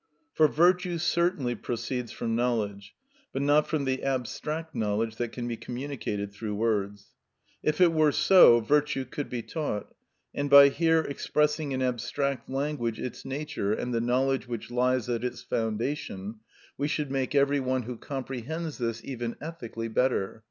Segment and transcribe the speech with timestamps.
[0.33, 2.95] For virtue certainly proceeds from knowledge,
[3.31, 7.13] but not from the abstract knowledge that can be communicated through words.
[7.61, 9.93] If it were so, virtue could be taught,
[10.33, 15.23] and by here expressing in abstract language its nature and the knowledge which lies at
[15.23, 16.39] its foundation,
[16.79, 20.39] we should make every one who comprehends this even ethically better.